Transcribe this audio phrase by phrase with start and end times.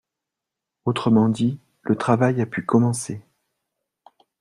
[0.85, 3.21] Autrement dit, le travail a pu commencer.